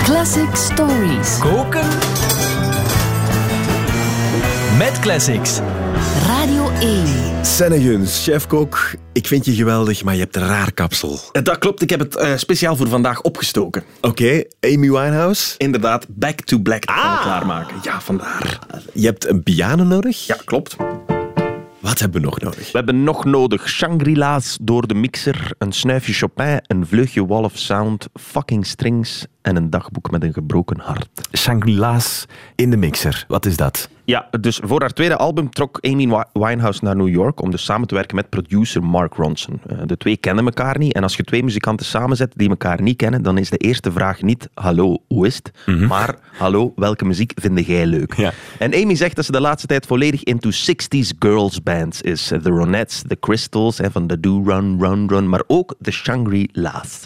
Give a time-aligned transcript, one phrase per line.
[0.00, 1.38] Classic Stories.
[1.38, 1.88] Koken.
[4.78, 5.60] Met classics.
[6.26, 7.06] Radio 1.
[7.42, 8.94] Senne Juns, chefkok.
[9.12, 11.18] Ik vind je geweldig, maar je hebt een raar kapsel.
[11.32, 13.82] Dat klopt, ik heb het eh, speciaal voor vandaag opgestoken.
[14.00, 15.54] Oké, Amy Winehouse.
[15.58, 17.76] Inderdaad, Back to Black gaan we klaarmaken.
[17.82, 18.58] Ja, vandaar.
[18.92, 20.26] Je hebt een piano nodig.
[20.26, 20.76] Ja, klopt.
[21.80, 22.72] Wat hebben we nog nodig?
[22.72, 27.52] We hebben nog nodig Shangri-La's door de mixer, een snuifje Chopin, een vleugje Wall of
[27.58, 31.08] Sound, fucking strings en een dagboek met een gebroken hart.
[31.38, 33.24] Shangri-La's in de mixer.
[33.28, 33.88] Wat is dat?
[34.04, 37.64] Ja, dus voor haar tweede album trok Amy Wi- Winehouse naar New York om dus
[37.64, 39.60] samen te werken met producer Mark Ronson.
[39.66, 42.96] Eh, De twee kennen elkaar niet en als je twee muzikanten samenzet die elkaar niet
[42.96, 45.52] kennen, dan is de eerste vraag niet hallo, hoe is het?
[45.88, 48.14] Maar hallo, welke muziek vind jij leuk?
[48.14, 48.32] Ja.
[48.58, 52.26] En Amy zegt dat ze de laatste tijd volledig into 60s girls bands is.
[52.28, 57.02] De Ronettes, de Crystals hè, van de Do Run Run Run, maar ook de Shangri-La's.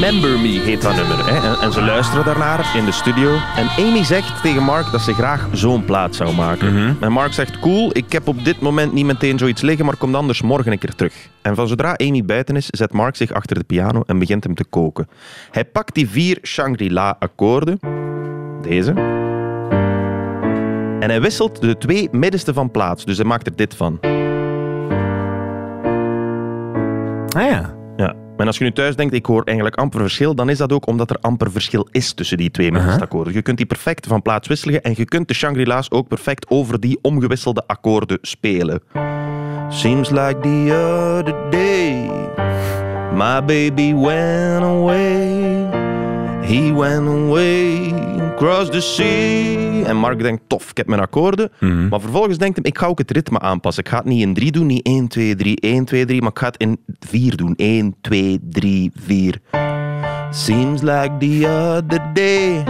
[0.00, 1.26] Remember Me heet dat nummer.
[1.26, 1.48] Hè?
[1.48, 3.38] En, en ze luisteren daarnaar in de studio.
[3.56, 6.96] En Amy zegt tegen Mark dat ze graag zo'n plaat zou maken.
[7.00, 10.12] En Mark zegt, cool, ik heb op dit moment niet meteen zoiets liggen, maar kom
[10.12, 11.14] dan anders morgen een keer terug.
[11.42, 14.54] En van zodra Amy buiten is, zet Mark zich achter de piano en begint hem
[14.54, 15.08] te koken.
[15.50, 17.78] Hij pakt die vier Shangri-La akkoorden.
[18.62, 18.92] Deze.
[21.00, 23.04] En hij wisselt de twee middenste van plaats.
[23.04, 23.98] Dus hij maakt er dit van.
[27.36, 27.75] Ah ja.
[28.36, 30.86] En als je nu thuis denkt, ik hoor eigenlijk amper verschil, dan is dat ook
[30.86, 33.32] omdat er amper verschil is tussen die twee akkoorden.
[33.32, 36.80] Je kunt die perfect van plaats wisselen en je kunt de Shangri-La's ook perfect over
[36.80, 38.82] die omgewisselde akkoorden spelen.
[39.68, 40.70] Seems like the
[41.18, 42.10] other day,
[43.14, 45.66] my baby went away.
[46.42, 47.92] He went away
[48.36, 49.84] across the sea.
[49.84, 51.50] En Mark denkt, tof, ik heb mijn akkoorden.
[51.90, 53.84] Maar vervolgens denkt hij, ik ga ook het ritme aanpassen.
[53.84, 56.20] Ik ga het niet in 3 doen, niet 1, 2, 3, 1, 2, 3.
[56.20, 57.54] Maar ik ga het in 4 doen.
[57.56, 59.40] 1, 2, 3, 4.
[60.30, 62.64] Seems like the other day.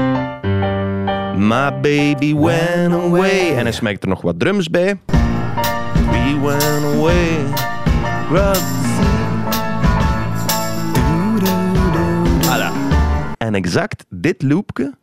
[1.37, 3.57] My baby went away.
[3.57, 5.01] En hij smijt er nog wat drums bij.
[6.11, 7.65] We went away.
[8.27, 9.27] across the sea.
[12.41, 12.71] Voilà.
[13.39, 14.95] En exact dit loopje,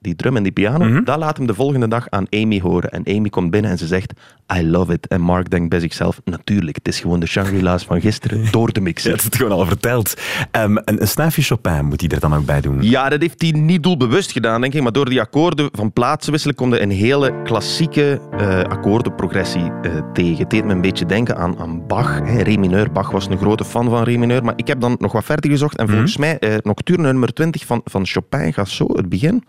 [0.00, 2.90] die drum en die piano, dat laat hem de volgende dag aan Amy horen.
[2.90, 4.12] En Amy komt binnen en ze zegt,
[4.56, 5.06] I love it.
[5.06, 8.72] En Mark denkt bij zichzelf, natuurlijk, het is gewoon de Shangri-La's van gisteren door de
[8.74, 9.10] Je mixer.
[9.10, 10.14] hebt het gewoon al verteld.
[10.50, 12.82] Ehm, een, een snuifje Chopin moet hij er dan ook bij doen.
[12.82, 14.82] Ja, dat heeft hij niet doelbewust gedaan, denk ik.
[14.82, 20.38] Maar door die akkoorden van plaatsen wisselen een hele klassieke eh, akkoordenprogressie eh, tegen.
[20.38, 22.20] Het deed me een beetje denken aan, aan Bach.
[22.24, 22.42] Hè.
[22.42, 22.92] Re mineur.
[22.92, 24.44] Bach was een grote fan van Re mineur.
[24.44, 25.76] Maar ik heb dan nog wat verder gezocht.
[25.76, 29.44] En volgens mij, eh, Nocturne nummer 20 van, van Chopin gaat zo, het begin.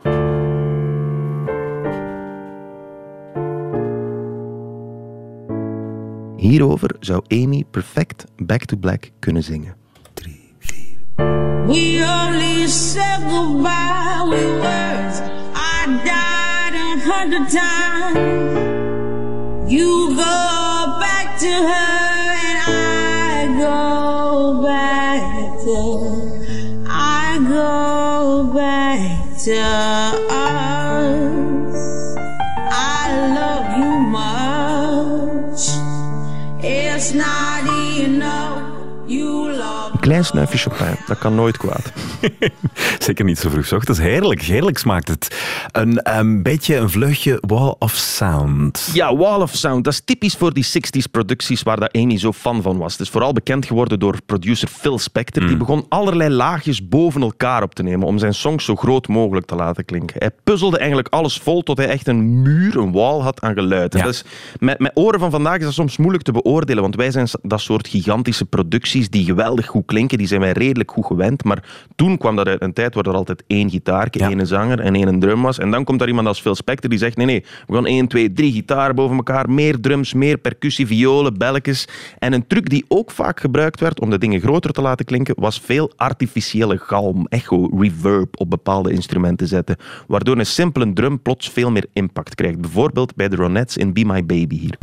[6.41, 9.75] Hierover zou Amy perfect Back to Black kunnen zingen.
[11.67, 15.21] We only said goodbye with words.
[15.53, 18.17] I died a hundred times.
[19.71, 25.21] You go back to her and I go back
[25.63, 26.09] to
[26.89, 29.90] I go back to
[40.11, 41.91] klein snuifje Chopin, dat kan nooit kwaad.
[42.99, 43.99] Zeker niet zo vroeg 's ochtends.
[43.99, 45.35] Heerlijk, heerlijk smaakt het.
[45.71, 48.89] Een ehm, beetje een vleugje Wall of Sound.
[48.93, 52.31] Ja, Wall of Sound, dat is typisch voor die 60s producties waar dat Amy zo
[52.31, 52.91] fan van was.
[52.91, 55.47] Het is vooral bekend geworden door producer Phil Spector.
[55.47, 59.45] Die begon allerlei laagjes boven elkaar op te nemen om zijn songs zo groot mogelijk
[59.45, 60.15] te laten klinken.
[60.19, 63.93] Hij puzzelde eigenlijk alles vol tot hij echt een muur, een wall had aan geluid.
[63.93, 64.03] Ja.
[64.03, 64.23] Dus
[64.59, 67.61] met, met oren van vandaag is dat soms moeilijk te beoordelen, want wij zijn dat
[67.61, 71.43] soort gigantische producties die geweldig goed klinken, die zijn wij redelijk goed gewend.
[71.43, 71.63] Maar
[71.95, 74.29] toen kwam dat uit een tijd waar er altijd één gitaar, Ja.
[74.29, 75.59] één zanger en één drum was.
[75.59, 78.07] En dan komt daar iemand als Phil Spector die zegt, nee, nee, we gaan één,
[78.07, 81.87] twee, drie gitaren boven elkaar, meer drums, meer percussie, violen, belletjes.
[82.19, 85.35] En een truc die ook vaak gebruikt werd om de dingen groter te laten klinken,
[85.37, 89.75] was veel artificiële galm, echo, reverb op bepaalde instrumenten zetten,
[90.07, 92.61] waardoor een simpele drum plots veel meer impact krijgt.
[92.61, 94.77] Bijvoorbeeld bij de Ronettes in Be My Baby hier.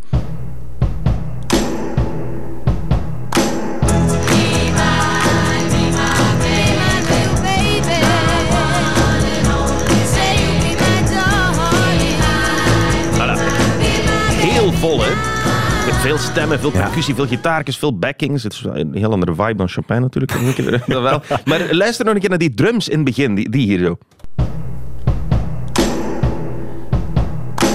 [15.98, 16.82] Veel stemmen, veel Ja.
[16.82, 18.42] percussie, veel gitaartjes, veel backings.
[18.42, 20.32] Het is een heel andere vibe dan Chopin natuurlijk.
[20.86, 21.22] dat wel.
[21.44, 23.98] Maar luister nog een keer naar die drums in het begin, die, die hier zo.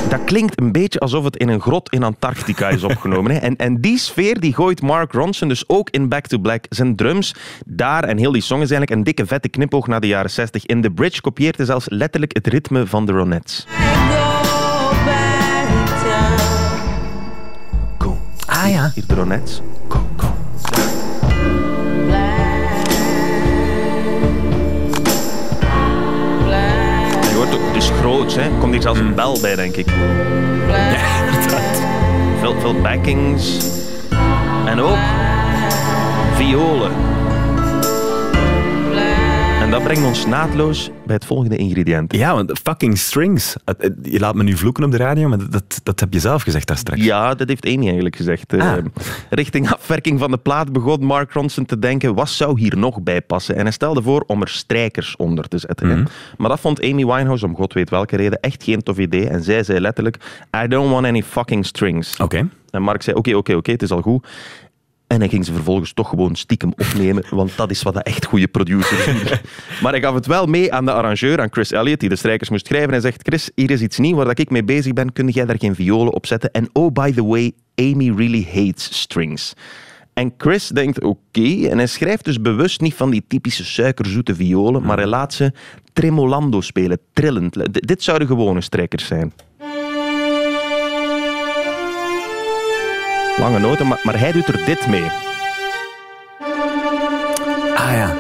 [0.09, 3.31] Dat klinkt een beetje alsof het in een grot in Antarctica is opgenomen.
[3.31, 3.37] Hè.
[3.37, 6.65] En, en die sfeer die gooit Mark Ronson dus ook in Back to Black.
[6.69, 7.35] Zijn drums
[7.65, 10.65] daar en heel die song is eigenlijk een dikke vette knipoog naar de jaren 60.
[10.65, 13.65] In The Bridge kopieert hij zelfs letterlijk het ritme van de Ronettes.
[18.63, 18.92] Ah ja.
[18.94, 19.62] Hier.
[19.88, 20.27] Go, go.
[26.44, 28.50] black, Je hoort ook, het is groot, hè.
[28.60, 29.88] Komt hier zelfs een bel bij, denk ik.
[32.39, 33.57] Veel, veel backings.
[34.66, 34.98] En ook
[36.36, 37.12] violen.
[39.73, 42.15] Dat brengt ons naadloos bij het volgende ingrediënt.
[42.15, 43.55] Ja, want fucking strings.
[44.01, 46.67] Je laat me nu vloeken op de radio, maar dat, dat heb je zelf gezegd
[46.67, 47.03] daar straks.
[47.03, 48.53] Ja, dat heeft Amy eigenlijk gezegd.
[48.53, 48.77] Ah.
[49.29, 53.21] richting afwerking van de plaat begon Mark Ronson te denken, wat zou hier nog bij
[53.21, 53.55] passen?
[53.55, 55.89] En hij stelde voor om er strijkers onder te zetten.
[55.89, 56.03] hè.
[56.37, 59.27] Maar dat vond Amy Winehouse, om god weet welke reden, echt geen tof idee.
[59.27, 60.17] En zij zei letterlijk,
[60.63, 62.19] I don't want any fucking strings.
[62.19, 62.49] Oké.
[62.73, 64.27] En Mark zei, oké, oké, oké, het is al goed.
[65.13, 68.25] En hij ging ze vervolgens toch gewoon stiekem opnemen, want dat is wat de echt
[68.25, 69.38] goede producers doen.
[69.81, 72.50] maar hij gaf het wel mee aan de arrangeur, aan Chris Elliott, die de strijkers
[72.50, 72.89] moest schrijven.
[72.89, 75.13] Hij zegt, Chris, hier is iets nieuws waar dat ik mee bezig ben.
[75.13, 76.51] Kun jij daar geen violen op zetten?
[76.51, 79.54] En oh, by the way, Amy really hates strings.
[80.13, 84.83] En Chris denkt, oké, en hij schrijft dus bewust niet van die typische suikerzoete violen,
[84.83, 85.51] maar hij laat ze
[85.94, 87.54] tremolando spelen, trillend.
[87.54, 89.33] D- dit zouden gewone strijkers zijn.
[93.38, 95.12] Lange noten, maar, maar hij doet er dit mee.
[97.75, 98.15] Ah ja.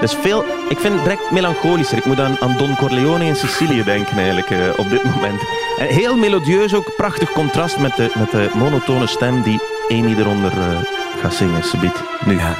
[0.00, 1.98] Is veel, ik vind het direct melancholischer.
[1.98, 5.40] Ik moet aan, aan Don Corleone in Sicilië denken eigenlijk eh, op dit moment.
[5.78, 10.52] En heel melodieus ook, prachtig contrast met de, met de monotone stem die Amy eronder
[10.52, 10.78] eh,
[11.20, 11.62] gaat zingen.
[11.64, 12.02] Subiet.
[12.24, 12.38] Nu.
[12.38, 12.54] ja.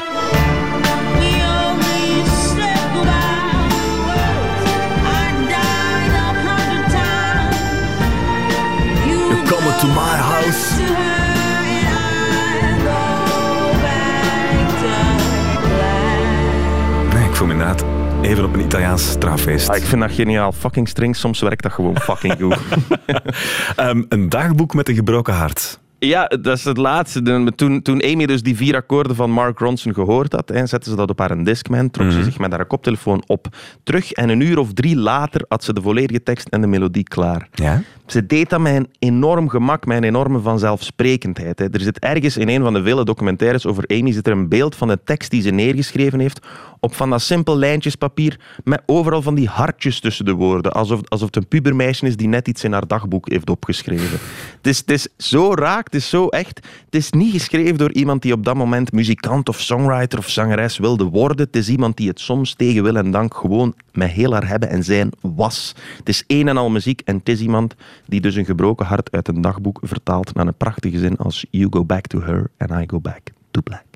[18.27, 19.69] Even op een Italiaans straaffeest.
[19.69, 20.53] Ah, ik vind dat geniaal.
[20.53, 22.59] Fucking strings, soms werkt dat gewoon fucking goed.
[23.77, 25.79] Ehm, een dagboek met een gebroken hart.
[25.99, 27.53] Ja, dat is het laatste.
[27.55, 30.97] Toen, toen Amy dus die vier akkoorden van Mark Ronson gehoord had, hè, zette ze
[30.97, 33.47] dat op haar Discman, trok ze zich met haar koptelefoon op
[33.83, 37.03] terug en een uur of drie later had ze de volledige tekst en de melodie
[37.03, 37.49] klaar.
[37.55, 37.83] Ja?
[38.07, 41.61] Ze deed dat met een enorm gemak, met een enorme vanzelfsprekendheid.
[41.61, 44.77] Er zit ergens in een van de vele documentaires over Amy zit er een beeld
[44.77, 46.47] van de tekst die ze neergeschreven heeft
[46.81, 50.73] op van dat simpel lijntjespapier met overal van die hartjes tussen de woorden.
[50.73, 54.19] Alsof, alsof het een pubermeisje is die net iets in haar dagboek heeft opgeschreven.
[54.57, 56.61] Het is, het is zo raak, het is zo echt.
[56.85, 60.79] Het is niet geschreven door iemand die op dat moment muzikant of songwriter of zangeres
[60.79, 61.47] wilde worden.
[61.47, 64.69] Het is iemand die het soms tegen wil en dank gewoon met heel haar hebben
[64.69, 65.75] en zijn was.
[65.97, 67.75] Het is een en al muziek en het is iemand
[68.09, 71.67] die dus een gebroken hart uit een dagboek vertaalt naar een prachtige zin als You
[71.71, 73.21] go back to her and I go back
[73.51, 73.96] to black.